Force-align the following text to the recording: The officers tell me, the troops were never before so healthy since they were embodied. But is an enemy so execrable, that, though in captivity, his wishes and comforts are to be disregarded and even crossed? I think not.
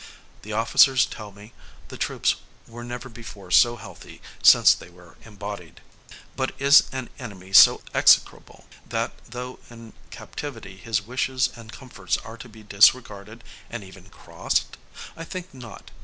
The 0.41 0.51
officers 0.51 1.05
tell 1.05 1.31
me, 1.31 1.53
the 1.89 1.95
troops 1.95 2.37
were 2.67 2.83
never 2.83 3.07
before 3.07 3.51
so 3.51 3.75
healthy 3.75 4.19
since 4.41 4.73
they 4.73 4.89
were 4.89 5.15
embodied. 5.25 5.79
But 6.35 6.55
is 6.57 6.85
an 6.91 7.11
enemy 7.19 7.53
so 7.53 7.83
execrable, 7.93 8.65
that, 8.89 9.11
though 9.29 9.59
in 9.69 9.93
captivity, 10.09 10.77
his 10.77 11.03
wishes 11.03 11.49
and 11.55 11.71
comforts 11.71 12.17
are 12.17 12.37
to 12.39 12.49
be 12.49 12.63
disregarded 12.63 13.43
and 13.69 13.83
even 13.83 14.09
crossed? 14.09 14.75
I 15.15 15.23
think 15.23 15.53
not. 15.53 15.91